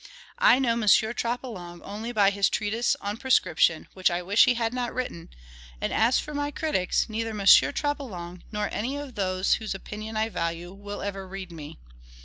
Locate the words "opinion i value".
9.75-10.73